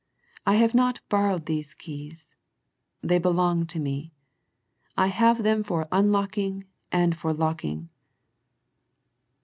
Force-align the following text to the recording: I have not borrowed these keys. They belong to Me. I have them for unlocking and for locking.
I 0.47 0.55
have 0.55 0.73
not 0.73 0.99
borrowed 1.09 1.45
these 1.45 1.75
keys. 1.75 2.33
They 3.03 3.19
belong 3.19 3.67
to 3.67 3.79
Me. 3.79 4.11
I 4.97 5.09
have 5.09 5.43
them 5.43 5.61
for 5.63 5.87
unlocking 5.91 6.65
and 6.91 7.15
for 7.15 7.31
locking. 7.33 7.87